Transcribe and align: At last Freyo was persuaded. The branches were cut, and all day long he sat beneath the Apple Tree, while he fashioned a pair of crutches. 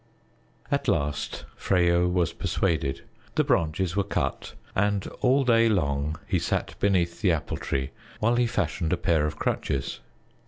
At 0.71 0.87
last 0.87 1.45
Freyo 1.55 2.09
was 2.11 2.33
persuaded. 2.33 3.03
The 3.35 3.43
branches 3.43 3.95
were 3.95 4.03
cut, 4.03 4.55
and 4.75 5.05
all 5.19 5.43
day 5.43 5.69
long 5.69 6.17
he 6.25 6.39
sat 6.39 6.73
beneath 6.79 7.21
the 7.21 7.31
Apple 7.31 7.57
Tree, 7.57 7.91
while 8.19 8.35
he 8.37 8.47
fashioned 8.47 8.93
a 8.93 8.97
pair 8.97 9.27
of 9.27 9.35
crutches. 9.37 9.99